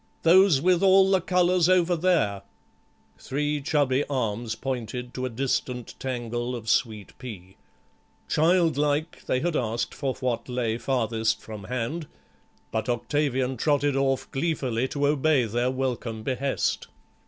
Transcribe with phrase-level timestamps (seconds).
[0.23, 2.41] "Those with all the colours, over there."
[3.19, 7.55] Three chubby arms pointed to a distant tangle of sweet pea.
[8.27, 12.07] Child like, they had asked for what lay farthest from hand,
[12.71, 16.87] but Octavian trotted off gleefully to obey their welcome behest.